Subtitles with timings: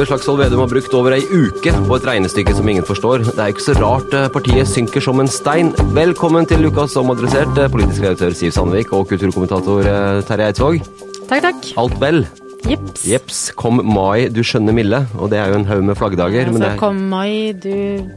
[0.00, 3.20] Trygve Slagsvold Vedum har brukt over ei uke på et regnestykke som ingen forstår.
[3.26, 5.74] Det er ikke så rart eh, partiet synker som en stein.
[5.92, 10.80] Velkommen til Lukas omadressert, adressert, politisk redaktør Siv Sandvik og kulturkommentator eh, Terje Eidsvåg.
[11.28, 11.68] Takk, takk.
[11.84, 12.22] Alt vel?
[12.64, 13.04] Jips.
[13.10, 13.42] Jeps.
[13.60, 15.02] Kom mai, du skjønne milde.
[15.20, 16.48] Og det er jo en haug med flaggdager.
[16.48, 18.08] men det Altså, er kom mai, du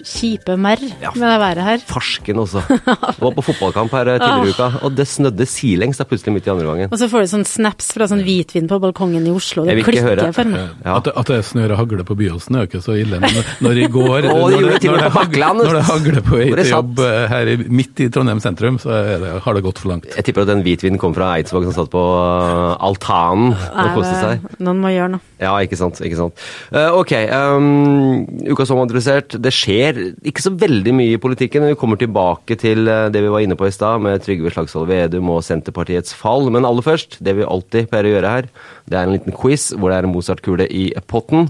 [0.00, 1.10] kjipe merr Ja.
[1.14, 1.78] med det været her.
[1.86, 2.62] farsken også.
[2.70, 6.34] Jeg var på fotballkamp her eh, tidligere i uka, og det snødde sidelengs da plutselig
[6.36, 6.88] midt i andre gangen.
[6.92, 9.64] Og så får du sånn snaps fra sånn hvitvin på balkongen i Oslo.
[9.68, 10.32] Det klikker ikke høre.
[10.36, 10.68] for meg.
[10.84, 10.96] Ja.
[10.96, 13.42] At, det- at det snør og hagler på Byåsen er jo ikke så ille, men
[13.64, 17.02] når i går når, det når, det hagler på vei det til jobb
[17.32, 20.06] her i, midt i Trondheim sentrum, så er det, har det gått for langt.
[20.16, 24.14] Jeg tipper at den hvitvinen kom fra Eidsvåg som satt på eh, altanen og koste
[24.20, 24.46] seg.
[24.62, 25.24] Noen må gjøre noe.
[25.42, 25.98] Ja, ikke sant.
[26.06, 26.38] ikke sant.
[26.70, 28.20] Uh, ok, um,
[28.54, 29.34] uka som adressert.
[29.42, 29.81] Det skjer
[30.30, 31.64] ikke så veldig mye i politikken.
[31.70, 34.88] Vi kommer tilbake til eh, det vi var inne på i stad, med Trygve Slagsvold
[34.90, 36.48] Vedum og Senterpartiets fall.
[36.54, 38.50] Men aller først, det vi alltid pleier å gjøre her,
[38.88, 41.48] det er en liten quiz hvor det er en Mozart-kule i potten.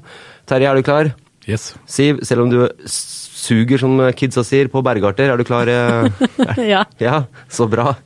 [0.49, 1.13] Terje, er du klar?
[1.51, 1.73] Yes.
[1.91, 5.67] Siv, selv om du suger, som kidsa sier, på bergarter, er du klar?
[5.67, 6.27] eh?
[6.73, 6.85] Ja.
[7.03, 7.97] Ja, så bra.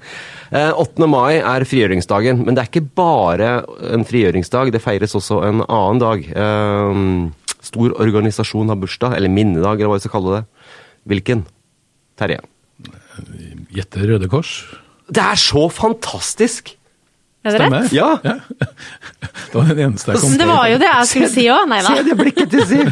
[0.48, 1.04] Eh, 8.
[1.10, 3.50] mai er frigjøringsdagen, men det er ikke bare
[3.92, 6.24] en frigjøringsdag, det feires også en annen dag.
[6.32, 7.02] Eh,
[7.76, 10.72] stor organisasjon har bursdag, eller minnedag, eller hva vi skal kalle det.
[11.10, 11.44] Hvilken?
[12.16, 12.40] Terje.
[13.76, 14.56] Gjette Røde Kors.
[15.12, 16.72] Det er så fantastisk!
[17.46, 17.92] Er det rett?
[17.94, 18.16] Ja.
[18.26, 18.40] Ja!
[19.46, 21.68] Det var den eneste jeg kom Det var jo det jeg skulle si òg.
[21.70, 21.92] Nei da.
[21.94, 22.88] Se det blikket til Siv!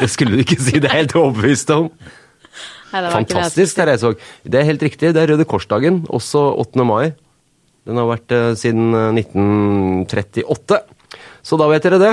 [0.00, 1.86] Det skulle du ikke si, det er jeg helt overbevist om.
[1.92, 4.26] Nei, det var ikke det jeg Fantastisk, Terje Eidsvåg.
[4.42, 6.88] Det er helt riktig, det er Røde Kors-dagen, også 8.
[6.88, 7.12] mai.
[7.88, 10.80] Den har vært eh, siden eh, 1938.
[11.46, 12.12] Så da vet dere det.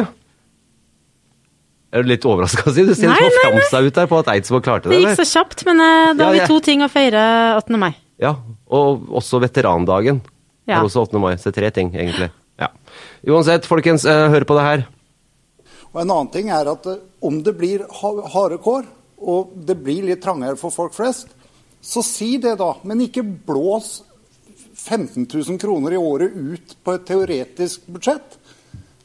[1.96, 2.84] Er du litt overraska, si?
[2.84, 5.00] Du ser Nei, litt nei, ut der på at Eidsvåg klarte Det det.
[5.00, 5.20] gikk eller?
[5.24, 7.22] så kjapt, men eh, da Ja, har vi to ting å feire
[7.62, 7.78] 8.
[7.80, 7.94] mai.
[8.20, 8.34] Ja,
[8.68, 10.20] og også veterandagen.
[10.68, 10.82] Ja.
[10.82, 11.20] Er også 8.
[11.24, 12.28] mai, så tre ting, egentlig.
[12.60, 12.68] Ja.
[13.32, 14.84] Uansett, folkens, eh, hør på det her.
[15.94, 18.84] Og En annen ting er at eh, om det blir ha- harde kår,
[19.22, 21.30] og det blir litt trangere for folk flest,
[21.82, 22.74] så si det, da.
[22.84, 24.02] Men ikke blås
[24.76, 28.36] 15 000 kroner i året ut på et teoretisk budsjett.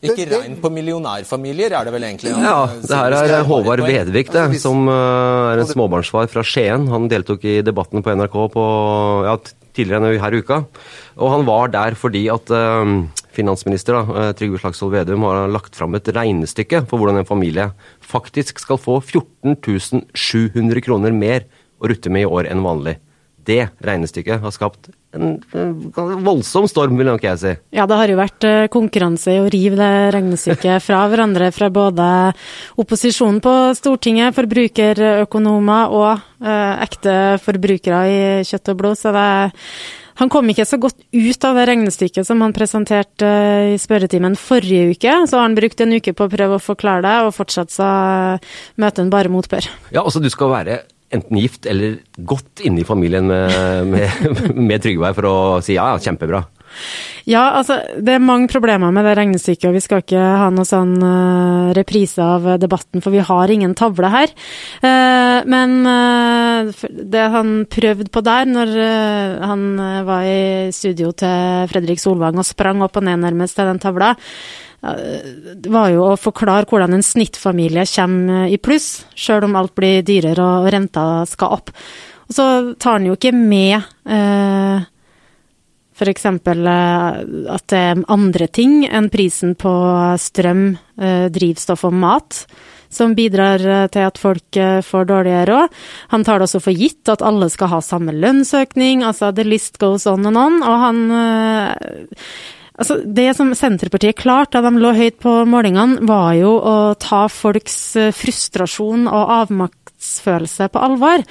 [0.00, 2.32] Ikke regn på millionærfamilier, er det vel egentlig?
[2.32, 6.86] Ja, det her er Håvard Vedvik, det, som eh, er en småbarnsfar fra Skien.
[6.88, 8.64] Han deltok i debatten på NRK på,
[9.28, 9.34] ja,
[9.76, 10.62] tidligere denne her uka.
[11.20, 12.94] Og han var der fordi at eh,
[13.36, 17.68] finansminister da, eh, Trygve Slagsvold Vedum har lagt fram et regnestykke for hvordan en familie
[18.00, 19.60] faktisk skal få 14
[20.16, 21.44] 700 kroner mer
[21.80, 22.96] å rutte med i år enn vanlig.
[23.44, 25.38] Det regnestykket har skapt en,
[26.24, 27.54] voldsom storm, vil nok jeg si.
[27.74, 31.70] Ja, det har jo vært eh, konkurranse i å rive det regnestykket fra hverandre fra
[31.74, 32.06] både
[32.80, 39.00] opposisjonen på Stortinget, forbrukerøkonomer og eh, ekte forbrukere i kjøtt og blod.
[39.00, 39.26] Så det,
[40.20, 44.38] han kom ikke så godt ut av det regnestykket som han presenterte eh, i spørretimen
[44.38, 45.18] forrige uke.
[45.26, 47.90] Så har han brukt en uke på å prøve å forklare det, og fortsatt så
[48.36, 49.70] eh, møter han bare motbør.
[49.90, 54.32] Ja, altså du skal være enten gift eller godt inne i familien med, med,
[54.70, 56.44] med Trygve for å si ja, kjempebra.
[57.28, 60.66] Ja, altså, det er mange problemer med det regnestykket, og vi skal ikke ha noe
[60.66, 64.32] sånn uh, reprise av debatten, for vi har ingen tavle her.
[64.82, 68.74] Uh, men uh, det han prøvde på der, når
[69.50, 69.66] han
[70.06, 74.14] var i studio til Fredrik Solvang og sprang opp og ned nærmest til den tavla,
[74.80, 80.46] var jo å forklare hvordan en snittfamilie kommer i pluss, sjøl om alt blir dyrere
[80.62, 81.74] og renta skal opp.
[82.30, 82.46] Og så
[82.80, 84.88] tar han jo ikke med eh,
[86.00, 86.24] F.eks.
[86.24, 86.34] Eh,
[87.52, 89.72] at det er andre ting enn prisen på
[90.20, 92.44] strøm, eh, drivstoff og mat
[92.90, 95.76] som bidrar eh, til at folk får dårligere råd.
[96.14, 99.78] Han tar det også for gitt at alle skal ha samme lønnsøkning, altså the list
[99.82, 100.62] goes on and on.
[100.64, 101.04] Og han
[102.80, 107.26] Altså, det som Senterpartiet klarte da de lå høyt på målingene, var jo å ta
[107.28, 107.76] folks
[108.16, 111.26] frustrasjon og avmaktsfølelse på alvor.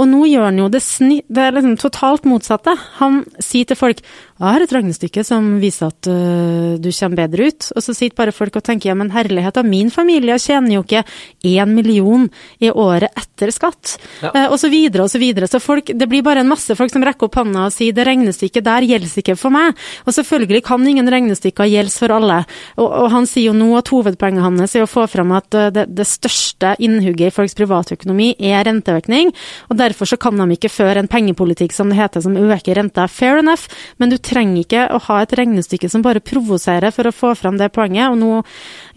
[0.00, 2.74] Og nå gjør han jo det, sni, det liksom totalt motsatte.
[2.98, 4.00] Han sier til folk
[4.48, 7.68] jeg har et regnestykke som viser at uh, du kommer bedre ut.
[7.76, 10.82] Og så sitter bare folk og tenker ja, men herlighet av min familie tjener jo
[10.82, 11.04] ikke
[11.46, 12.24] én million
[12.58, 13.94] i året etter skatt.
[14.18, 14.32] Ja.
[14.34, 15.46] Uh, og så videre og så videre.
[15.46, 18.06] Så folk, det blir bare en masse folk som rekker opp hånda og sier det
[18.08, 19.78] regnestykket der gjelder ikke for meg.
[20.08, 22.40] Og selvfølgelig kan ingen regnestykker gjelde for alle.
[22.80, 25.68] Og, og, han sier jo nå at hovedpoenget hans er å få fram at uh,
[25.70, 29.30] det, det, største innhugget i folks privatøkonomi er renteøkning.
[29.70, 33.06] Og derfor så kan de ikke føre en pengepolitikk som det heter, som øker renta.
[33.06, 33.70] Fair enough.
[34.02, 37.58] men du trenger ikke å ha et regnestykke som bare provoserer for å få fram
[37.60, 38.10] det poenget.
[38.12, 38.42] Og nå,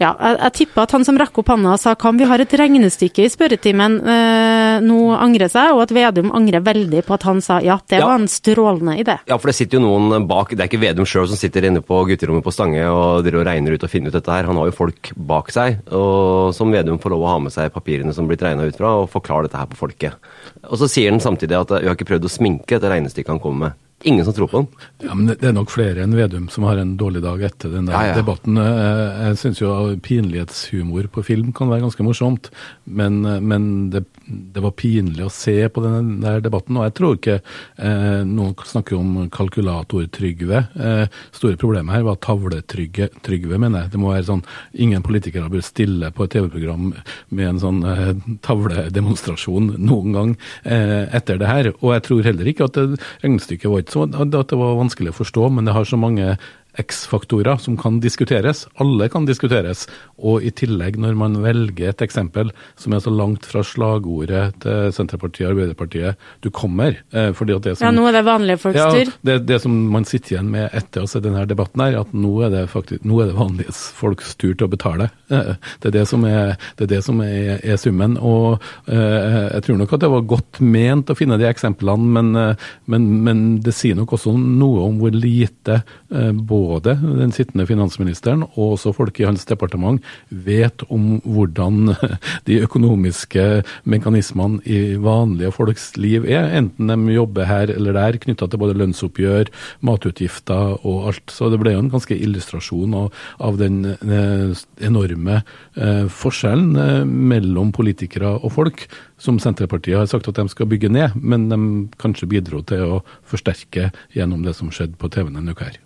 [0.00, 2.42] ja, jeg, jeg tipper at han som rakk opp handa og sa kan vi har
[2.42, 7.26] et regnestykke i spørretimen, eh, nå angrer seg, og at Vedum angrer veldig på at
[7.28, 8.08] han sa ja, det ja.
[8.08, 9.18] var en strålende idé.
[9.28, 11.82] Ja, for det sitter jo noen bak, det er ikke Vedum sjøl som sitter inne
[11.84, 14.48] på gutterommet på Stange og driver og regner ut og finner ut dette her.
[14.50, 17.72] Han har jo folk bak seg, og som Vedum får lov å ha med seg
[17.74, 20.30] papirene som blitt regna ut fra, og forklare dette her på folket.
[20.66, 23.42] Og så sier han samtidig at vi har ikke prøvd å sminke dette regnestykket han
[23.42, 23.82] kommer med.
[24.04, 24.66] Ingen som tror på den.
[25.08, 27.86] Ja, men Det er nok flere enn Vedum som har en dårlig dag etter den
[27.88, 28.16] der ja, ja.
[28.18, 28.58] debatten.
[28.60, 29.70] Eh, jeg syns jo
[30.04, 32.50] pinlighetshumor på film kan være ganske morsomt,
[32.84, 36.76] men, eh, men det, det, var pinlig å se på den der debatten.
[36.76, 40.60] Og jeg tror ikke eh, Noen snakker om kalkulator-Trygve.
[40.76, 43.94] Eh, store problemet her var tavletrygve, mener jeg.
[43.96, 44.44] Det må være sånn
[44.76, 46.92] Ingen politikere bør stille på et TV-program
[47.32, 48.12] med en sånn eh,
[48.44, 50.36] tavledemonstrasjon noen gang
[50.68, 51.72] eh, etter det her.
[51.80, 52.80] Og jeg tror heller ikke at
[53.24, 56.34] regnestykket var ikke så at det var vanskelig å forstå, men det har så mange
[56.76, 58.66] X-faktorer som kan diskuteres.
[58.82, 59.86] Alle kan diskuteres.
[60.16, 64.92] Og i tillegg, når man velger et eksempel som er så langt fra slagordet til
[64.96, 68.60] Senterpartiet og Arbeiderpartiet du kommer eh, fordi at det som, Ja, nå er det vanlige
[68.62, 69.10] folks tur.
[69.10, 72.12] Ja, det, det, som man sitter igjen med etter å se denne debatten, er at
[72.16, 75.10] nå er det, faktisk, nå er det vanlige folks tur til å betale.
[75.32, 78.16] Eh, det er det som er, det er, det som er, er summen.
[78.20, 82.56] Og eh, jeg tror nok at det var godt ment å finne de eksemplene, men,
[82.90, 88.76] men, men det sier nok også noe om hvor lite både den sittende finansministeren og
[88.76, 91.94] også folk i hans departement vet om hvordan
[92.48, 93.46] de økonomiske
[93.84, 98.76] mekanismene i vanlige folks liv er, enten de jobber her eller der, knytta til både
[98.78, 99.50] lønnsoppgjør,
[99.86, 101.32] matutgifter og alt.
[101.32, 107.72] Så det ble jo en ganske illustrasjon av, den eh, enorme eh, forskjellen eh, mellom
[107.76, 108.86] politikere og folk,
[109.22, 111.58] som Senterpartiet har sagt at de skal bygge ned, men de
[112.00, 115.80] kanskje bidro til å forsterke gjennom det som skjedde på TV denne uka her.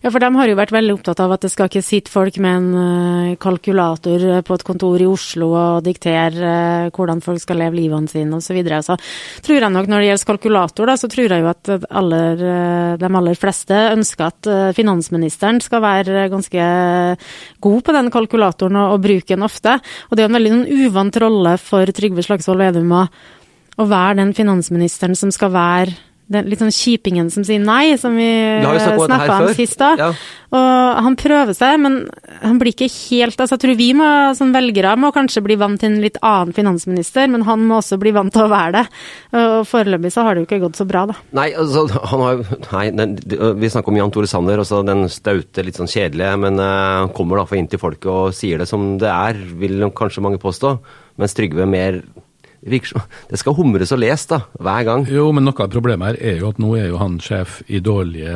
[0.00, 2.38] Ja, for de har jo vært veldig opptatt av at det skal ikke sitte folk
[2.42, 6.52] med en uh, kalkulator på et kontor i Oslo og diktere
[6.86, 8.50] uh, hvordan folk skal leve livene sine osv.
[8.50, 8.80] Så, videre.
[8.82, 8.96] så
[9.46, 11.70] tror jeg nok når det gjelder kalkulator, da, så tror jeg jo at
[12.00, 12.40] aller,
[12.98, 16.64] de aller fleste ønsker at finansministeren skal være ganske
[17.62, 19.76] god på den kalkulatoren og, og bruke den ofte.
[20.10, 22.96] Og det er en veldig en uvant rolle for Trygve Slagsvold Vedum
[23.80, 25.96] å være den finansministeren som skal være
[26.30, 28.28] den litt sånn kjipingen som sier nei, som vi
[28.62, 29.90] snakka om sist da.
[29.98, 30.10] Ja.
[30.50, 31.96] Og han prøver seg, men
[32.42, 35.78] han blir ikke helt altså Jeg tror vi må, som velgere må kanskje bli vant
[35.78, 38.84] til en litt annen finansminister, men han må også bli vant til å være det.
[39.38, 41.18] Og foreløpig så har det jo ikke gått så bra, da.
[41.38, 43.16] Nei, altså, han har Nei, den,
[43.58, 47.40] vi snakker om Jan Tore Sanner, også den staute, litt sånn kjedelige, men uh, kommer
[47.40, 50.74] da for inn til folket og sier det som det er, vil kanskje mange påstå.
[51.20, 52.00] Mens Trygve mer
[52.60, 55.06] det skal humres og les, da, hver gang.
[55.08, 57.80] Jo, men noe av problemet her er jo at nå er jo han sjef i
[57.80, 58.34] dårlige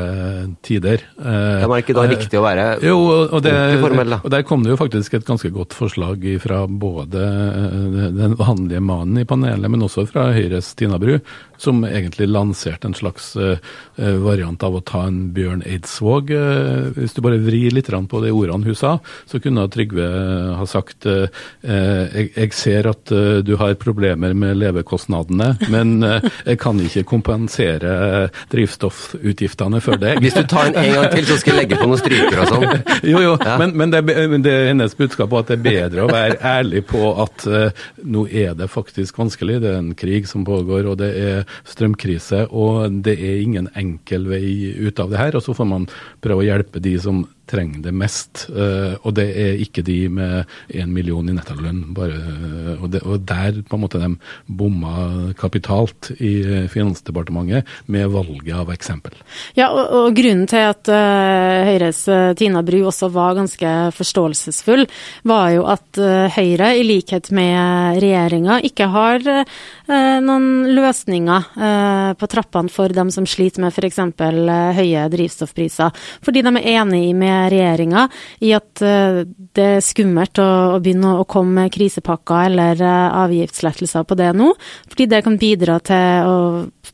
[0.65, 1.05] tider.
[1.21, 2.97] Eh, ja, men er det ikke da riktig å være jo,
[3.29, 3.53] og det,
[3.83, 4.21] formell, da?
[4.25, 8.81] Og der kom det jo faktisk et ganske godt forslag fra både eh, den vanlige
[8.81, 11.19] mannen i panelet, men også fra Høyres Tina Bru,
[11.61, 13.35] som egentlig lanserte en slags
[13.97, 16.33] variant av å ta en Bjørn Eidsvåg.
[16.97, 18.97] Hvis du bare vrir litt på de ordene hun sa,
[19.31, 20.09] så kunne Trygve
[20.59, 23.15] ha sagt jeg, ser at
[23.47, 30.19] du har problemer problemer med levekostnadene, men eh, jeg kan ikke kompensere drivstoffutgiftene for det.
[30.23, 32.53] Hvis du tar en en gang til, så skal jeg legge på noen stryker og
[32.53, 32.65] sånn.
[33.15, 36.11] Jo, jo, men, men, det, men det er hennes budskap at det er bedre å
[36.11, 39.61] være ærlig på at eh, nå er det faktisk vanskelig.
[39.63, 44.29] Det er en krig som pågår, og det er strømkrise, og det er ingen enkel
[44.31, 45.37] vei ut av det her.
[45.37, 45.89] Og så får man
[46.25, 48.47] prøve å hjelpe de som trenger det mest.
[48.49, 51.83] eh, og det er ikke de med én million i nettolønn.
[51.93, 54.11] Eh, og, og der på en måte de
[54.47, 59.17] bomma kapitalt i eh, Finansdepartementet med valget av eksempel.
[59.59, 62.03] Ja, og, og grunnen til at uh, Høyres
[62.39, 64.85] Tina Bru også var ganske forståelsesfull,
[65.29, 69.45] var jo at uh, Høyre, i likhet med regjeringa, ikke har uh,
[70.25, 71.51] noen løsninger
[72.19, 74.01] på trappene for dem som sliter med f.eks.
[74.79, 75.93] Høye drivstoffpriser.
[76.25, 78.09] Fordi de er enig med regjeringa
[78.45, 79.23] i at eh,
[79.55, 84.33] det er skummelt å, å begynne å komme med krisepakker eller eh, avgiftslettelser på det
[84.37, 84.51] nå,
[84.91, 86.37] fordi det kan bidra til å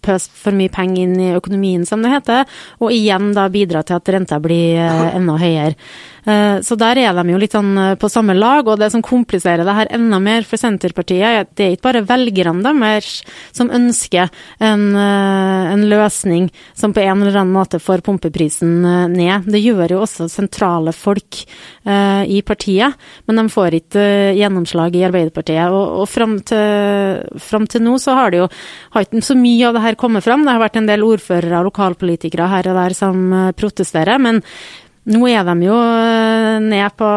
[0.01, 2.47] pøse for mye penger inn i økonomien, som det heter,
[2.81, 5.77] og igjen da bidra til at renta blir eh, enda høyere.
[6.21, 9.73] Så der er de jo litt sånn på samme lag, og det som kompliserer det
[9.73, 13.23] her enda mer for Senterpartiet, er at det er ikke bare velgerne deres
[13.57, 14.29] som ønsker
[14.61, 19.49] en, en løsning som på en eller annen måte får pumpeprisen ned.
[19.49, 21.43] Det gjør jo også sentrale folk
[21.85, 22.97] eh, i partiet,
[23.29, 25.71] men de får ikke eh, gjennomslag i Arbeiderpartiet.
[25.75, 28.51] Og, og fram, til, til nå så har det jo
[28.97, 30.47] har ikke så mye av det her kommet fram.
[30.47, 34.41] Det har vært en del ordførere og lokalpolitikere her og der som eh, protesterer, men
[35.11, 37.09] nå er de jo eh, ned på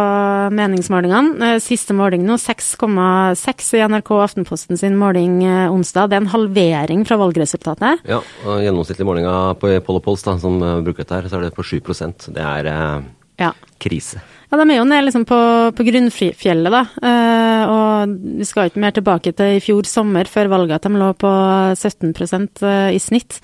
[0.55, 1.53] meningsmålingene.
[1.53, 6.09] Eh, Siste måling nå 6,6 i NRK Aftenposten sin måling eh, onsdag.
[6.11, 8.03] Det er en halvering fra valgresultatet.
[8.09, 11.55] Ja, og Gjennomsnittlig målinga på Polopols, da, som eh, bruker dette her, så er det
[11.57, 13.09] på 7% Det er eh,
[13.43, 13.51] Ja.
[13.81, 14.21] krise.
[14.53, 15.37] Ja, De er jo nede liksom på,
[15.73, 16.83] på grunnfjellet, da.
[17.01, 20.99] Eh, og vi skal ikke mer tilbake til i fjor sommer, før valget, at de
[21.01, 21.31] lå på
[21.73, 22.61] 17%
[22.93, 23.39] i snitt.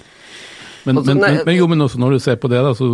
[0.89, 2.87] Men, Altså, men, men, jo, men også når du ser på det, da, så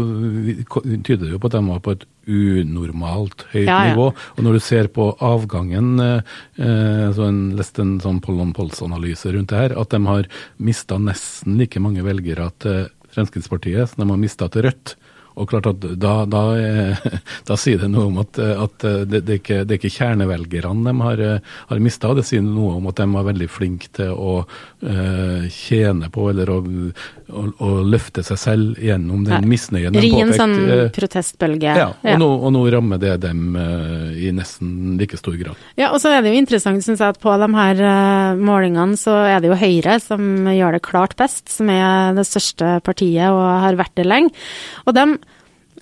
[1.05, 3.93] tyder det jo på at de var på et unormalt høyt Ja, ja.
[3.93, 4.09] nivå.
[4.35, 9.31] Og når du ser på avgangen, eh, eh, så en leste en sånn Pollon Pols-analyse
[9.33, 12.85] rundt det her, at de har mista nesten like mange velgere til
[13.15, 14.95] Fremskrittspartiet som de har mista til Rødt.
[15.35, 17.07] Og klart at da, da, eh,
[17.49, 19.81] da sier det noe om at, eh, at eh, det, det, er ikke, det er
[19.81, 21.23] ikke kjernevelgerne de har,
[21.71, 26.09] har mista, det sier noe om at de var veldig flinke til å uh, tjene
[26.13, 30.37] på eller å, å, å løfte seg selv gjennom den misnøyen de påpekte.
[30.39, 30.55] sånn
[30.95, 31.75] protestbølge.
[31.81, 35.59] ja, og, Nå, og nå rammer det dem uh, i nesten like stor grad.
[35.79, 38.99] Ja, og så er det jo interessant, synes jeg, at på de her uh, målingene
[38.99, 43.31] så er det jo Høyre som gjør det klart best, som er det største partiet
[43.31, 44.45] og har vært det lenge.
[44.85, 45.05] Og de,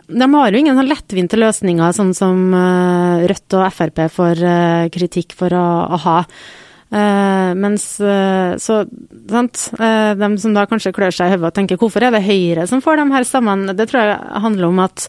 [0.07, 4.89] de har jo ingen sånn lettvinte løsninger, sånn som eh, Rødt og Frp får eh,
[4.93, 6.19] kritikk for å, å ha.
[6.93, 8.83] Uh, mens uh, så,
[9.31, 12.21] sant, Uh, de som da kanskje klør seg i hodet og tenker hvorfor er det
[12.21, 15.07] Høyre som får de her stemmene, det tror jeg handler om at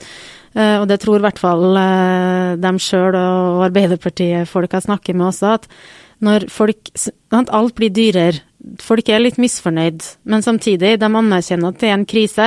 [0.54, 1.64] og det tror i hvert fall
[2.62, 5.64] dem sjøl og Arbeiderpartiet-folk jeg snakker med også, at
[6.22, 8.38] når folk sant, Alt blir dyrere.
[8.80, 12.46] Folk er litt misfornøyd, men samtidig, de anerkjenner at det er en krise,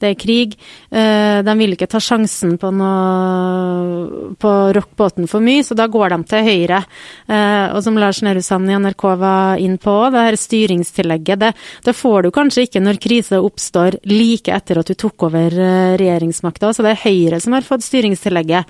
[0.00, 0.54] det er krig.
[0.90, 6.14] eh, De vil ikke ta sjansen på noe på rockbåten for mye, så da går
[6.14, 6.80] de til høyre.
[7.28, 11.52] Eh, Og som Lars Nehru Sand i NRK var inn på, det her styringstillegget, det,
[11.84, 15.96] det får du kanskje ikke når krise oppstår like etter at du tok over eh,
[16.00, 18.64] regjeringsmakta, så det er Høyre som har fått styringstillegget.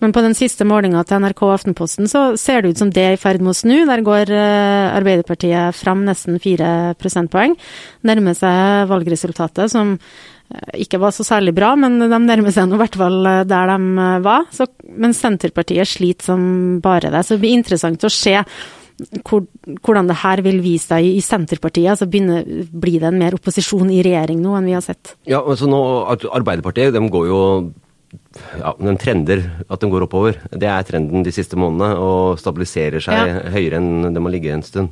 [0.00, 3.04] Men på den siste målinga til NRK og Aftenposten så ser det ut som det
[3.04, 3.76] er i ferd med å snu.
[3.88, 7.56] Der går eh, Arbeiderpartiet fram nesten fire prosentpoeng.
[8.08, 12.78] Nærmer seg valgresultatet, som eh, ikke var så særlig bra, men de nærmer seg nå
[12.78, 14.48] i hvert fall eh, der de var.
[14.56, 16.44] Så, men Senterpartiet sliter som
[16.84, 17.24] bare det.
[17.26, 18.38] Så det blir interessant å se
[19.28, 19.44] hvor,
[19.84, 21.92] hvordan det her vil vise seg i Senterpartiet.
[21.92, 25.14] Altså begynner, blir det en mer opposisjon i regjering nå enn vi har sett.
[25.28, 25.80] Ja, altså nå,
[26.32, 27.40] Arbeiderpartiet de går jo
[28.58, 30.38] ja, den trender at de går oppover.
[30.50, 33.44] Det er trenden de siste månedene, og stabiliserer seg Ja.
[33.54, 34.90] høyere enn det må ligge en stund.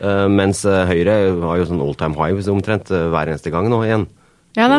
[0.00, 1.12] Uh, mens eh, Høyre
[1.44, 4.06] har jo sånn all time high omtrent eh, hver eneste gang nå igjen.
[4.56, 4.78] Ja, de,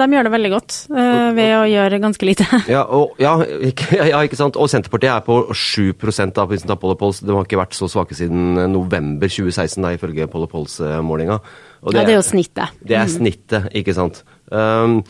[0.00, 2.46] de gjør det veldig godt uh, ved å gjøre ganske lite.
[2.72, 3.36] Ja, og, ja,
[3.68, 4.56] ikke, ja, ikke sant.
[4.58, 5.92] Og Senterpartiet er på 7
[6.40, 7.20] av Vincent Apollo Pols.
[7.22, 11.38] De har ikke vært så svake siden november 2016, da, ifølge Apollo Pols-målinga.
[11.82, 12.80] Ja, det er jo snittet.
[12.82, 14.24] Det er snittet, ikke sant.
[14.50, 15.00] Um,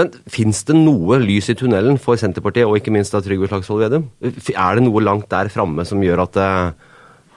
[0.00, 3.84] men fins det noe lys i tunnelen for Senterpartiet, og ikke minst av Trygve Slagsvold
[3.84, 4.08] Vedum?
[4.24, 6.72] Er det noe langt der framme som gjør at eh,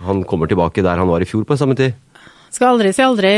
[0.07, 1.93] han kommer tilbake der han var i fjor på samme tid?
[2.53, 3.29] Skal aldri si aldri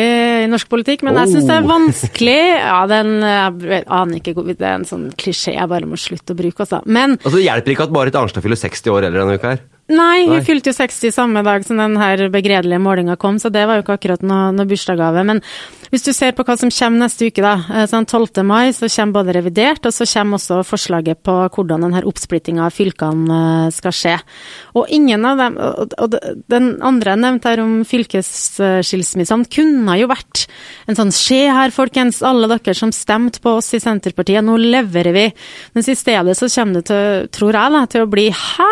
[0.44, 1.70] i norsk politikk, men jeg syns det er Oh.
[1.72, 2.40] vanskelig.
[2.60, 6.36] Ja, den Jeg aner ikke Det er en sånn klisjé jeg bare må slutte å
[6.36, 6.82] bruke, altså.
[6.86, 9.62] Men Altså, Det hjelper ikke at Marit Arnstad fyller 60 år eller denne uka her.
[9.86, 10.44] Nei, hun Nei.
[10.46, 13.84] fylte jo 60 samme dag som den her begredelige målinga kom, så det var jo
[13.86, 15.22] ikke akkurat noe, noe bursdagsgave.
[15.30, 15.44] Men
[15.92, 17.54] hvis du ser på hva som kommer neste uke, da.
[17.70, 18.42] eh, Sånn 12.
[18.44, 22.74] mai så kommer både revidert, og så kommer også forslaget på hvordan denne oppsplittinga av
[22.74, 24.16] fylkene eh, skal skje.
[24.76, 26.16] Og ingen av dem Og
[26.52, 30.48] den andre jeg nevnte her om fylkesskilsmissene, kunne jo vært
[30.90, 35.14] en sånn Se her, folkens, alle dere som stemte på oss i Senterpartiet, nå leverer
[35.16, 35.26] vi.
[35.78, 38.72] Mens i stedet så kommer det til, tror jeg, da, til å bli Hæ?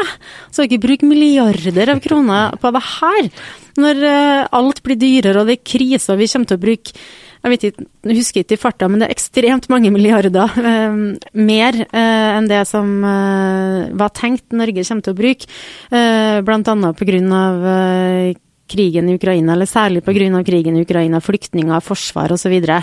[0.54, 3.30] Så ikke bruk milliarder av kroner på det her?
[3.84, 7.06] Når eh, alt blir dyrere og det er krise vi kommer til å bruke
[7.44, 10.54] jeg ikke, jeg husker ikke i farta, men det er ekstremt mange milliarder.
[10.70, 10.94] eh,
[11.36, 15.50] mer eh, enn det som eh, var tenkt Norge kommer til å bruke.
[15.92, 16.40] Eh,
[17.10, 18.30] grunn av eh,
[18.72, 20.06] krigen i Ukraina, eller særlig
[20.40, 22.56] av krigen i Ukraina, flyktninger, forsvar osv.
[22.64, 22.80] Så,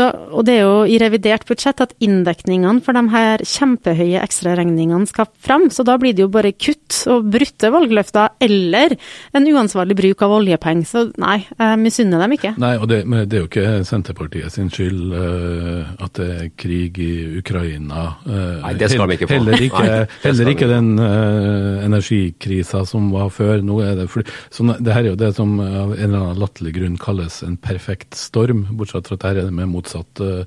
[0.00, 5.28] og det er jo i revidert budsjett at inndekningene for de her kjempehøye ekstraregningene skal
[5.42, 5.68] fram.
[5.74, 8.94] Så da blir det jo bare kutt og brutte valgløfter, eller
[9.36, 10.88] en uansvarlig bruk av oljepenger.
[10.88, 12.54] Så nei, jeg misunner dem ikke.
[12.62, 16.48] Nei, og det, men det er jo ikke Senterpartiet sin skyld uh, at det er
[16.56, 18.06] krig i Ukraina.
[18.24, 19.38] Uh, Nei, det skal vi ikke få.
[19.42, 23.60] Heller ikke, Nei, heller ikke den uh, energikrisa som var før.
[23.60, 24.08] Nå er det
[24.54, 27.58] sånn, det her er jo det som av en eller annen latterlig grunn kalles en
[27.60, 30.44] perfekt storm, bortsett fra at her er det med motsatt eh,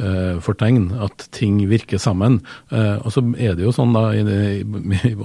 [0.00, 2.40] uh, fortegn, at ting virker sammen.
[2.72, 4.64] Uh, og så er det jo sånn da, i, det-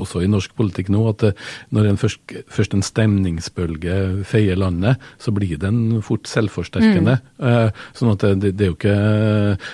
[0.04, 1.38] også i norsk politikk nå, at eh,
[1.76, 7.18] når en først, først en stemningsbølge feier landet, så blir den fort selvforsterkende.
[7.44, 8.98] Eh, sånn at det, det, er jo ikke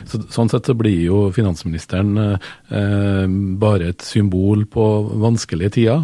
[0.10, 2.38] så, Sånn sett så blir jo finansministeren
[3.60, 4.84] bare et symbol på
[5.22, 6.04] vanskelige tider.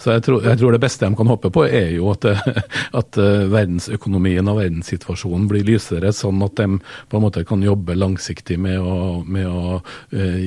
[0.00, 2.26] Så jeg tror, jeg tror det beste de kan håpe på, er jo at,
[3.00, 3.18] at
[3.52, 8.80] verdensøkonomien og verdenssituasjonen blir lysere, sånn at de på en måte kan jobbe langsiktig med
[8.80, 9.78] å, med å
[10.14, 10.38] eh,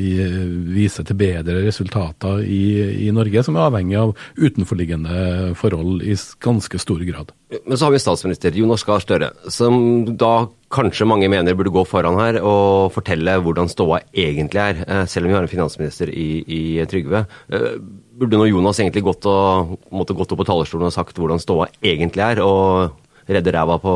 [0.75, 6.81] vise til bedre resultater i, i Norge, som er avhengig av utenforliggende forhold i ganske
[6.81, 7.33] stor grad.
[7.65, 9.77] Men så har vi statsminister, Jonas Gahr Støre, som
[10.17, 15.05] da kanskje mange mener burde gå foran her og fortelle hvordan ståa egentlig er, eh,
[15.09, 17.25] selv om vi har en finansminister i, i Trygve.
[17.49, 17.77] Eh,
[18.15, 22.23] Burde nå Jonas egentlig gått, og, gått opp på talerstolen og sagt hvordan ståa egentlig
[22.23, 22.95] er, og
[23.27, 23.95] redde ræva på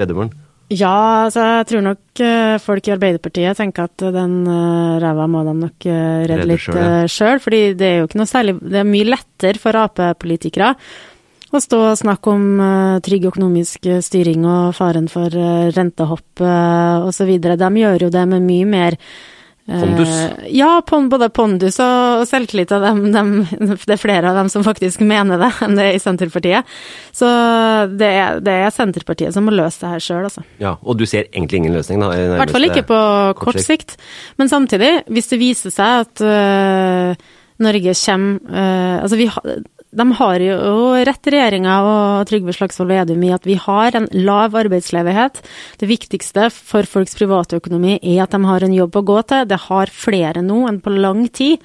[0.00, 0.32] veddemålen?
[0.72, 5.42] Ja, altså jeg tror nok eh, folk i Arbeiderpartiet tenker at den uh, ræva må
[5.44, 7.34] de nok uh, redde Redde litt selv, ja.
[7.34, 10.72] uh, fordi det er jo ikke noe særlig Det er mye lettere for Ap-politikere
[11.54, 15.30] å stå og snakke om uh, trygg økonomisk styring og faren for
[15.76, 17.30] rentehopp uh, osv.
[17.44, 18.96] De gjør jo det med mye mer
[19.68, 20.14] eh, Pondus.
[20.52, 23.32] ja, både pondus og, og selvtillit av dem, dem.
[23.86, 26.74] Det er flere av dem som faktisk mener det, enn det er i Senterpartiet.
[27.14, 27.28] Så
[27.94, 30.44] det er, det er Senterpartiet som må løse det her sjøl, altså.
[30.62, 32.12] Ja, Og du ser egentlig ingen løsning, da?
[32.14, 33.00] I hvert fall ikke på
[33.40, 33.96] kort sikt.
[34.40, 37.14] Men samtidig, hvis det viser seg at øh,
[37.64, 39.56] Norge kommer øh, Altså, vi har
[39.94, 40.56] de har jo
[41.06, 45.40] rett, regjeringa og Trygve Slagsvold Vedum, i at vi har en lav arbeidsledighet.
[45.80, 49.46] Det viktigste for folks private økonomi er at de har en jobb å gå til.
[49.50, 51.62] Det har flere nå enn på lang tid.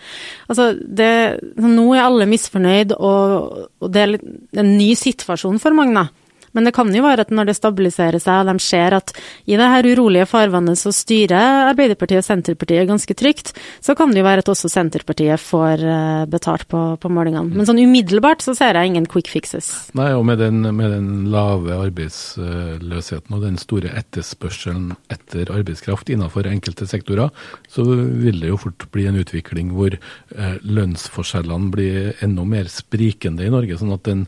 [0.48, 1.12] Altså, det,
[1.58, 4.18] nå er alle misfornøyd, og, og det er
[4.62, 6.19] en ny situasjon for mange, da.
[6.54, 9.14] Men det kan jo være at når det stabiliserer seg, og de ser at
[9.50, 14.22] i det her urolige farvannet så styrer Arbeiderpartiet og Senterpartiet ganske trygt, så kan det
[14.22, 17.54] jo være at også Senterpartiet får eh, betalt på, på målingene.
[17.56, 19.72] Men sånn umiddelbart så ser jeg ingen quick fixes.
[19.98, 26.50] Nei, og med den, med den lave arbeidsløsheten og den store etterspørselen etter arbeidskraft innenfor
[26.50, 27.34] enkelte sektorer,
[27.70, 33.46] så vil det jo fort bli en utvikling hvor eh, lønnsforskjellene blir enda mer sprikende
[33.46, 33.78] i Norge.
[33.80, 34.26] Sånn at den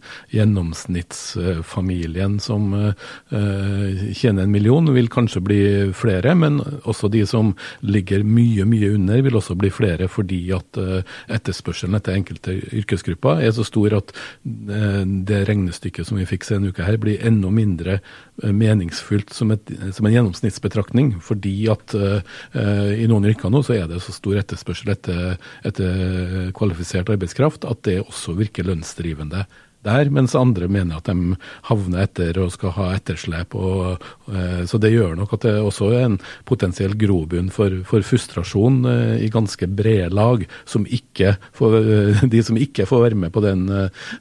[2.12, 8.24] gjennomsnittsfamilien som eh, tjener en million, vil kanskje bli flere, men også de som ligger
[8.24, 13.52] mye, mye under, vil også bli flere fordi at eh, etterspørselen etter enkelte yrkesgrupper er
[13.52, 17.50] så stor at eh, det regnestykket som vi fikk se en uke her, blir enda
[17.52, 18.00] mindre
[18.42, 24.00] meningsfullt som, et, som en gjennomsnittsbetraktning, fordi at i noen yrker nå så er det
[24.02, 25.36] så stor etterspørsel etter,
[25.68, 29.46] etter kvalifisert arbeidskraft at det også virker lønnsdrivende
[29.86, 31.36] der, mens andre mener at de
[31.70, 33.56] havner etter og skal ha etterslep.
[33.58, 36.18] Og, eh, så det gjør nok at det også er en
[36.48, 42.60] potensiell grobunn for, for frustrasjon eh, i ganske brede lag, som får, eh, de som
[42.60, 43.66] ikke får være med på den,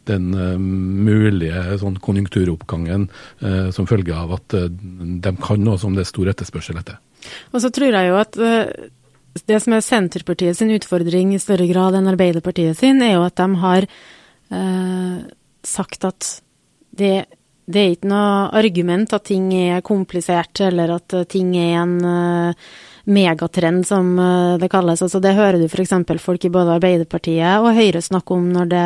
[0.09, 3.09] den mulige sånn konjunkturoppgangen
[3.75, 6.99] som følge av at de kan noe som det er stor etterspørsel etter.
[7.53, 8.38] Og så tror jeg jo at
[9.46, 13.37] det som er Senterpartiet sin utfordring i større grad enn Arbeiderpartiet sin, er jo at
[13.38, 15.20] de har eh,
[15.66, 16.29] sagt at
[16.90, 17.27] det,
[17.70, 21.99] det er ikke noe argument at ting er komplisert, eller at eh, ting er en,
[22.05, 22.70] eh,
[23.04, 25.02] megatrend, som eh, det kalles.
[25.02, 25.94] Altså, det hører du f.eks.
[26.22, 28.84] folk i både Arbeiderpartiet og Høyre snakke om når det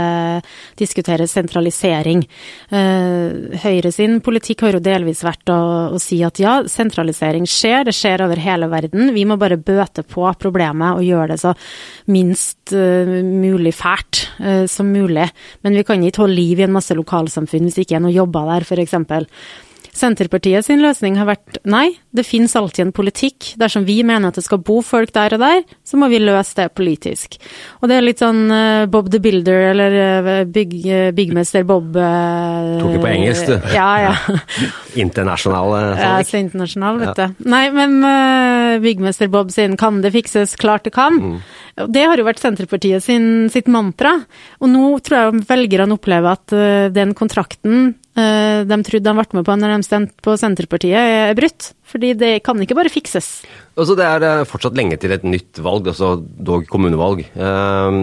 [0.80, 2.24] diskuteres sentralisering.
[2.70, 5.60] Eh, Høyre sin politikk har jo delvis vært å,
[5.94, 9.12] å si at ja, sentralisering skjer, det skjer over hele verden.
[9.14, 11.54] Vi må bare bøte på problemet og gjøre det så
[12.10, 14.24] minst uh, mulig fælt
[14.70, 15.24] som mulig.
[15.64, 18.14] Men vi kan ikke holde liv i en masse lokalsamfunn hvis det ikke er noe
[18.14, 18.96] jobber der, f.eks.
[19.94, 23.52] Senterpartiet sin løsning har vært nei, det finnes alltid en politikk.
[23.60, 26.56] Dersom vi mener at det skal bo folk der og der, så må vi løse
[26.58, 27.38] det politisk.
[27.78, 31.94] Og det er litt sånn uh, Bob the Builder, eller uh, bygg, uh, byggmester Bob
[31.94, 33.70] Tok det på engelsk, du.
[33.76, 34.38] Ja, ja.
[35.04, 35.74] Internasjonal.
[35.94, 37.30] Ja, så internasjonal, vet ja.
[37.30, 37.50] du.
[37.54, 37.98] Nei, men
[38.82, 41.18] byggmester Bob sin 'kan det fikses', klart det kan.
[41.18, 41.38] Mm.
[41.94, 44.16] Det har jo vært Senterpartiet sin, sitt mantra.
[44.60, 49.46] Og nå tror jeg velgerne opplever at den kontrakten Eh, de trodde han ble med
[49.48, 51.72] på når de stemte på Senterpartiet, er brutt.
[51.94, 53.44] Fordi det kan ikke bare fikses.
[53.78, 57.22] Altså, det er eh, fortsatt lenge til et nytt valg, altså dog kommunevalg.
[57.38, 58.00] Um,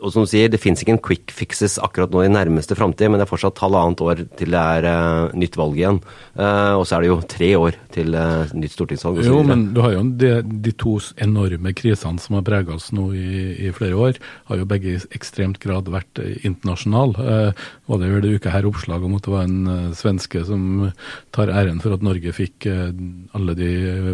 [0.00, 3.10] og som du sier, det fins ikke en quick fixes akkurat nå i nærmeste framtid,
[3.10, 6.00] men det er fortsatt halvannet år til det er uh, nytt valg igjen.
[6.38, 9.20] Uh, og så er det jo tre år til uh, nytt stortingsvalg.
[9.26, 10.32] Jo, men du har jo de,
[10.66, 13.26] de to enorme krisene som har prega oss nå i,
[13.68, 17.52] i, flere år, har jo begge i ekstremt grad vært internasjonale.
[17.90, 20.88] Var det vel uka her oppslag om at det var en svenske som
[21.34, 23.70] tar æren for at Norge fikk alle de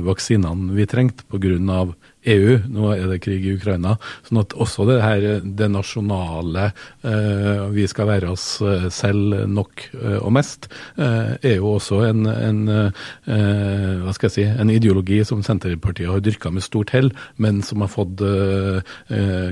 [0.06, 1.86] vaksinene vi trengte pga.
[2.26, 3.96] EU, nå er det krig i Ukraina.
[4.26, 6.70] sånn at også det her, det nasjonale,
[7.06, 12.26] eh, vi skal være oss eh, selv nok eh, og mest, er jo også en,
[12.26, 17.12] en hva skal jeg si, en ideologi som Senterpartiet har dyrka med stort hell,
[17.42, 18.22] men som har fått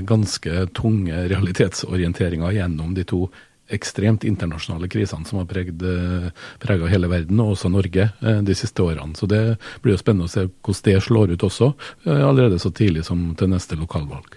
[0.09, 3.25] ganske tunge realitetsorienteringer gjennom de to
[3.73, 9.15] ekstremt internasjonale krisene som har prega hele verden, og også Norge, eh, de siste årene.
[9.15, 11.73] Så det blir jo spennende å se hvordan det slår ut også,
[12.05, 14.35] eh, allerede så tidlig som til neste lokalvalg.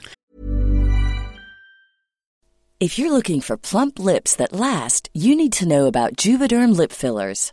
[2.81, 6.93] If you're looking for plump lips that last, you need to know about Juvederm lip
[6.93, 7.53] fillers.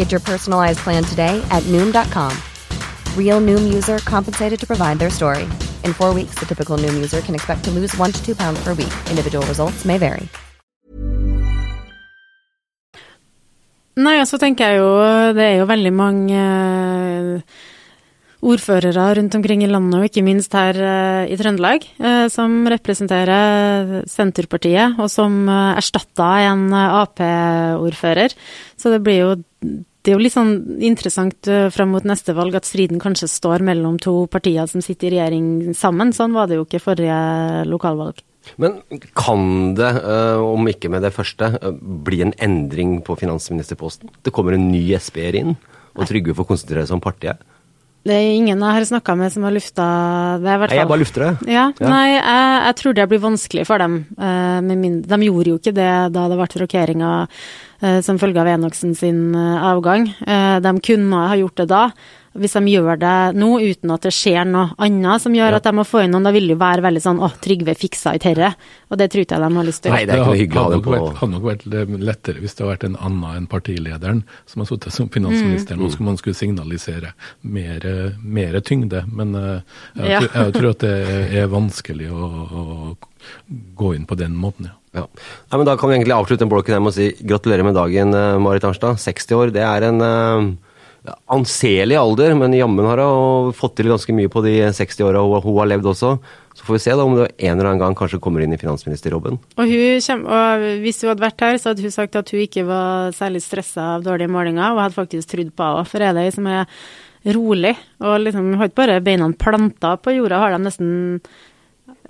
[0.00, 2.32] Get your personalized plan today at noom.com.
[3.20, 5.44] Real noom user compensated to provide their story.
[5.84, 8.64] In four weeks, the typical noom user can expect to lose one to two pounds
[8.64, 8.94] per week.
[9.12, 10.24] Individual results may vary.
[14.00, 14.88] Nei, så tenker jeg jo
[15.36, 16.40] Det er jo veldig mange
[18.40, 24.00] ordførere rundt omkring i landet, og ikke minst her eh, i Trøndelag, eh, som representerer
[24.08, 28.32] Senterpartiet, og som erstatta en Ap-ordfører.
[28.80, 29.36] Så det blir jo
[30.00, 33.98] det er jo litt sånn interessant fram mot neste valg at striden kanskje står mellom
[34.00, 36.14] to partier som sitter i regjering sammen.
[36.16, 37.20] Sånn var det jo ikke forrige
[37.68, 38.22] lokalvalg.
[38.56, 38.78] Men
[39.12, 39.90] kan det,
[40.40, 41.52] om ikke med det første,
[42.06, 44.08] bli en endring på finansministerposten?
[44.24, 45.58] Det kommer en ny Sp-er inn,
[45.92, 47.44] og Trygve får konsentrere seg om partiet?
[48.06, 49.86] Det er ingen jeg har snakka med som har lufta
[50.40, 50.48] det.
[50.48, 50.78] I hvert fall.
[50.78, 51.32] Jeg bare lufter det.
[51.52, 51.88] Ja, ja.
[51.90, 52.22] Nei, jeg,
[52.64, 53.98] jeg, tror det blir vanskelig for dem.
[54.66, 57.28] Min, de gjorde jo ikke det da det ble rokeringer
[57.84, 60.08] uh, som følge av Enoksen sin uh, avgang.
[60.64, 61.84] de kunne ha gjort det da
[62.38, 65.58] hvis de gjør det nå uten at det skjer noe annet som gjør ja.
[65.58, 67.74] at de må få inn noen, da vil det jo være veldig sånn åh, Trygve
[67.74, 68.52] fiksa i terre.
[68.86, 69.94] Og det tror ikke jeg de har lyst til.
[69.94, 70.94] Nei, det er ikke noe hyggelig å ha det på.
[70.94, 71.66] Det hadde nok vært
[72.10, 75.74] lettere hvis det hadde vært en annen enn partilederen som har sittet som finansminister.
[75.74, 75.82] Mm.
[75.82, 77.12] Nå skulle man skulle signalisere
[77.42, 77.88] mer,
[78.22, 79.02] mer tyngde.
[79.10, 80.22] Men uh, jeg, ja.
[80.22, 80.94] tror, jeg, tror at det
[81.42, 82.64] er vanskelig å, å
[83.82, 84.76] gå inn på den måten, ja.
[84.90, 85.04] Ja.
[85.06, 88.10] Nei, men Da kan vi egentlig avslutte den blokken med å si gratulerer med dagen,
[88.10, 88.98] eh, Marit Arnstad.
[88.98, 90.48] 60 år, det er en uh
[91.32, 95.58] anselig alder, men jammen har hun fått til ganske mye på de 60 åra hun,
[95.58, 96.14] har levd også.
[96.54, 98.60] Så får vi se da om det en eller annen gang kanskje kommer inn i
[98.60, 99.38] finansministerjobben.
[99.56, 103.14] Og, og hvis hun hadde vært her, så hadde hun sagt at hun ikke var
[103.16, 105.86] særlig stressa av dårlige målinger, og hadde faktisk trodd på henne.
[105.88, 106.66] For er det som er
[107.36, 110.92] rolig, og liksom har ikke bare beina planta på jorda, har de nesten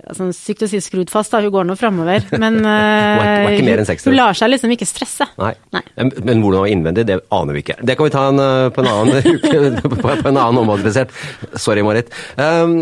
[0.07, 2.25] altså, Sykt å si skrudd fast, da, hun går nå framover.
[2.41, 5.27] Men uh, hun, lar seg liksom ikke stresse.
[5.41, 5.53] Nei.
[5.75, 5.83] Nei.
[5.97, 7.79] Men, men hvordan var innvendig, det aner vi ikke.
[7.81, 11.15] Det kan vi ta en, eh, på en annen uke, på, på en annen omadressert.
[11.55, 12.13] Sorry, Marit.
[12.37, 12.77] Um,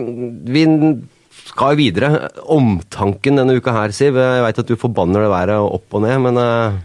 [0.50, 0.66] vi
[1.50, 2.30] skal videre.
[2.46, 4.20] Omtanken denne uka her, Siv.
[4.20, 6.78] Jeg veit at du forbanner det været opp og ned, men uh,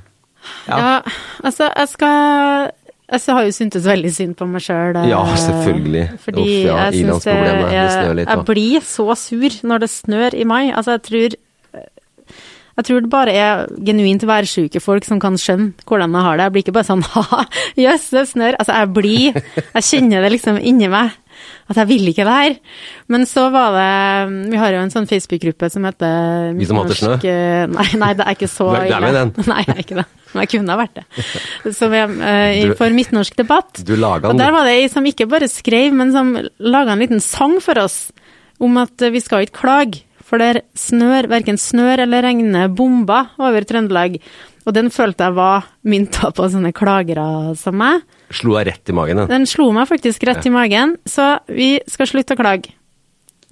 [0.68, 0.78] ja.
[0.78, 0.96] ja.
[1.44, 2.72] Altså, jeg skal
[3.04, 4.96] Altså, jeg har jo syntes veldig synd på meg sjøl.
[5.10, 6.04] Ja, selvfølgelig.
[6.24, 10.36] Fordi Uff, ja, jeg syns det, jeg, litt, jeg blir så sur når det snør
[10.40, 10.62] i mai.
[10.72, 11.36] Altså, jeg tror
[12.74, 16.46] jeg tror det bare er genuint værsjuke folk som kan skjønne hvordan jeg har det.
[16.48, 17.44] Jeg blir ikke bare sånn ha,
[17.78, 18.58] jøss, det snør.
[18.58, 21.14] Altså, jeg blir Jeg kjenner det liksom inni meg
[21.70, 22.56] at jeg vil ikke det her.
[23.12, 27.00] Men så var det Vi har jo en sånn Facebook-gruppe som heter Vi som hater
[27.00, 27.14] snø?
[27.74, 28.88] Nei, nei, det er ikke så ille.
[28.90, 29.34] Du er med i den?
[29.52, 30.06] Nei, jeg er ikke det.
[30.34, 31.74] Men jeg kunne ha vært det.
[31.76, 33.84] Som jeg, uh, for Midtnorsk debatt.
[33.86, 34.34] Du laga den?
[34.34, 37.60] Og der var det ei som ikke bare skrev, men som laga en liten sang
[37.64, 38.08] for oss
[38.62, 40.02] om at vi skal ikke klage.
[40.24, 44.16] For det snør, verken snør eller regner bomber over Trøndelag.
[44.64, 48.04] Og den følte jeg var mynta på sånne klagere som meg.
[48.34, 49.24] Slo deg rett i magen?
[49.24, 50.50] Den, den slo meg faktisk rett ja.
[50.50, 50.96] i magen.
[51.08, 52.74] Så vi skal slutte å klage.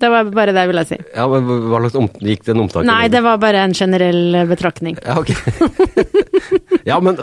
[0.02, 0.96] Det var bare det jeg ville si.
[1.14, 2.88] Ja, men Hva slags om, gikk den omtaket?
[2.88, 4.96] Nei, det var bare en generell betraktning.
[4.98, 5.30] Ja, ok.
[6.90, 7.20] ja, men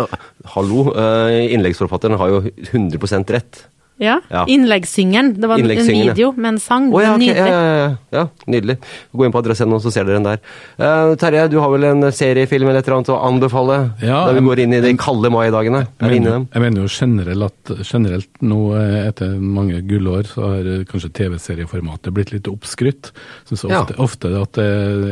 [0.53, 3.65] hallo, uh, innleggsforfatteren har jo 100% rett.
[3.99, 4.21] Ja.
[4.31, 4.45] ja.
[4.47, 5.33] Innleggssyngeren.
[5.41, 6.87] Det var en video med en sang.
[6.93, 7.27] Oh, ja, okay.
[7.27, 7.51] nydelig.
[7.51, 8.75] Ja, ja, ja, nydelig.
[9.11, 10.39] Gå inn på adressen, så ser dere den der.
[10.79, 13.79] Uh, Terje, du har vel en seriefilm eller et eller annet å anbefale?
[13.99, 15.83] Ja, der vi går inn i de kalde maidagene?
[15.99, 18.61] Jeg, mener, jeg mener jo generelt at generelt nå
[19.09, 23.11] etter mange gullår så har kanskje TV-serieformatet blitt litt oppskrytt.
[23.51, 24.69] Syns ofte, ofte, at det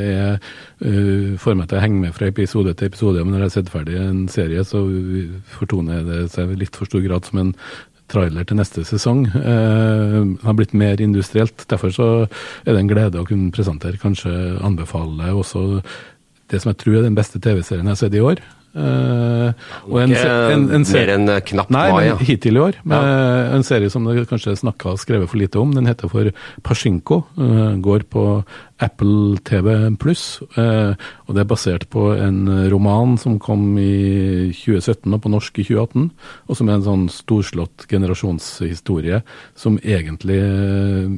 [0.07, 3.19] er uh, får meg til å henge med fra episode til episode.
[3.25, 4.85] Men når jeg har sett ferdig en serie, så
[5.59, 7.55] fortoner det seg i litt for stor grad som en
[8.11, 11.65] trailer til neste sesong eh, har blitt mer industrielt.
[11.69, 14.31] Derfor så er det en glede å kunne presentere, kanskje
[14.63, 15.81] anbefale også
[16.47, 18.39] det som jeg tror er den beste TV-serien jeg har sett i år.
[18.77, 22.17] Og en, en, en mer enn knapt Nei, mai, ja.
[22.21, 22.77] hittil i år.
[22.87, 23.55] Med ja.
[23.57, 25.73] En serie som det kanskje snakka og skrevet for lite om.
[25.75, 26.29] Den heter for
[26.67, 27.23] Pasjinko.
[27.39, 28.27] Uh, går på
[28.83, 30.39] Apple TV pluss.
[30.57, 30.93] Uh,
[31.25, 35.65] og det er basert på en roman som kom i 2017 og på norsk i
[35.67, 36.09] 2018.
[36.47, 39.21] Og som er en sånn storslått generasjonshistorie
[39.57, 40.39] som egentlig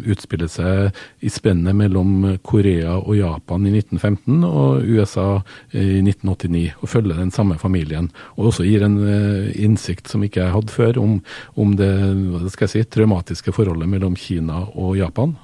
[0.10, 5.28] utspiller seg i spennet mellom Korea og Japan i 1915 og USA
[5.74, 6.64] i 1989.
[6.80, 8.10] Og følger den samme familien.
[8.38, 11.20] Og også gir en uh, innsikt som ikke jeg hadde før, om,
[11.60, 15.36] om det hva skal jeg si, traumatiske forholdet mellom Kina og Japan.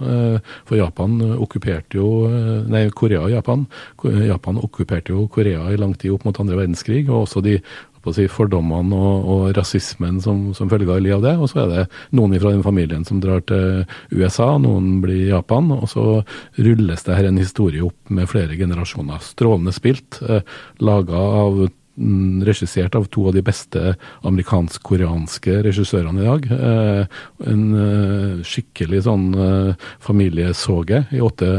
[0.66, 3.66] For Japan okkuperte jo uh, Nei, Korea og Japan.
[4.04, 7.60] Japan okkuperte jo Korea i lang tid opp mot andre verdenskrig, og også de
[8.14, 11.36] si, fordommene og, og rasismen som, som følge av det.
[11.40, 11.86] Og så er det
[12.18, 15.72] noen fra den familien som drar til USA, noen blir i Japan.
[15.76, 16.06] Og så
[16.60, 19.24] rulles det her en historie opp med flere generasjoner.
[19.24, 20.46] Strålende spilt, eh,
[20.84, 21.66] laga av
[21.96, 23.96] regissert av to av de beste
[24.28, 26.48] amerikansk-koreanske regissørene i dag.
[26.52, 27.20] Eh,
[27.52, 31.52] en eh, skikkelig sånn eh, familiesoge i åtte,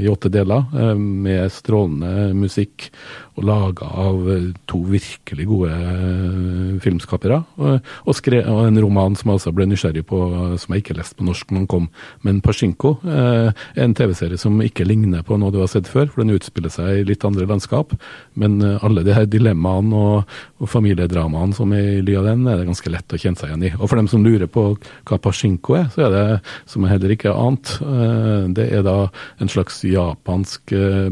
[0.00, 2.88] i åtte deler, eh, med strålende musikk
[3.38, 7.40] og laga av eh, to virkelig gode eh, filmskapere.
[7.56, 10.20] Og, og, skre, og, en roman som jeg også ble nysgjerrig på,
[10.60, 11.88] som jeg ikke leste på norsk når den kom.
[12.26, 12.96] Men Pashinko.
[13.06, 16.72] eh, en TV-serie som ikke ligner på noe du har sett før, for den utspiller
[16.72, 17.94] seg i litt andre landskap.
[18.38, 22.46] Men eh, alle de her dilemmaene og, og familiedramaene som er i ly av den,
[22.46, 23.72] er det ganske lett å kjenne seg igjen i.
[23.78, 24.66] Og for dem som lurer på
[25.08, 26.26] hva Pashinko er, så er det,
[26.68, 28.96] som jeg heller ikke ant, eh, det er da
[29.42, 31.08] en slags japansk eh,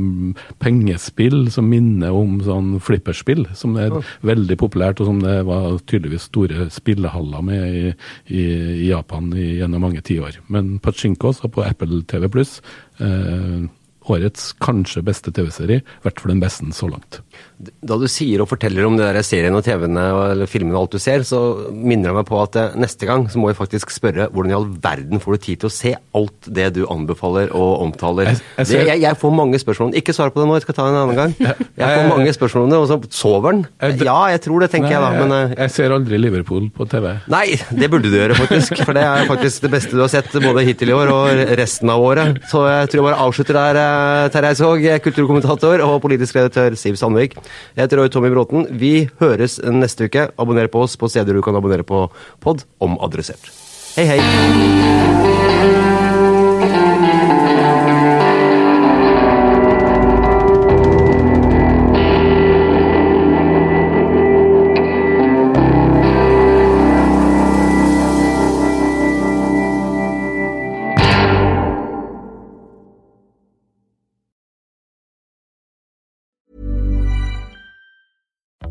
[0.61, 3.94] pengespill som minner om sånn flipperspill, som er
[4.27, 7.85] veldig populært, og som det var tydeligvis store spillehaller med i,
[8.29, 8.44] i,
[8.87, 10.40] i Japan i, gjennom mange tiår.
[10.53, 12.59] Men Pachinko så på Apple TV Pluss
[13.01, 13.68] eh,
[14.08, 17.20] årets kanskje beste TV-serie, i hvert fall den beste så langt.
[17.60, 20.96] Da du sier og forteller om de der serien og TV-ene eller filmene og alt
[20.96, 23.92] du ser, så minner jeg meg på at eh, neste gang så må jeg faktisk
[23.92, 27.52] spørre hvordan i all verden får du tid til å se alt det du anbefaler
[27.56, 28.30] og omtaler?
[28.32, 28.80] Jeg, jeg, ser...
[28.80, 29.94] det, jeg, jeg får mange spørsmål.
[30.00, 31.36] Ikke svar på det nå, jeg skal ta det en annen gang.
[31.80, 32.80] Jeg får mange spørsmål om det.
[32.80, 33.62] Og så sover den?
[34.00, 35.10] Ja, jeg tror det, tenker Nei, jeg da.
[35.20, 37.08] Men, eh, jeg, ser aldri Liverpool på TV.
[37.32, 38.80] Nei, det burde du gjøre, faktisk.
[38.84, 41.92] For det er faktisk det beste du har sett både hittil i år og resten
[41.92, 42.40] av året.
[42.50, 43.89] Så jeg tror jeg bare avslutter der, eh,
[44.35, 47.37] Terje Haug, kulturkommentator, og politisk redaktør Siv Sandvik.
[47.76, 48.66] Jeg heter Roy Tommy Bråten.
[48.70, 50.29] Vi høres neste uke.
[50.40, 52.07] Abonner på oss på steder du kan abonnere på
[52.40, 53.50] pod om adressert.
[53.96, 55.99] Hei, hei!